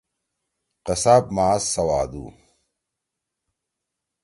قصاب 0.85 1.23
ماس 1.35 1.63
سوادُو۔ 1.73 2.25